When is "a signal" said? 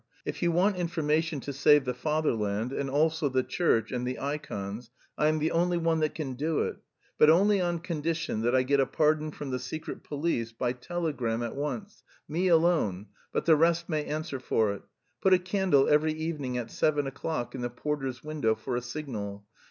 18.75-19.45